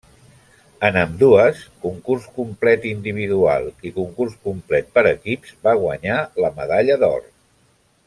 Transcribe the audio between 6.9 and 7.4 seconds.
d'or.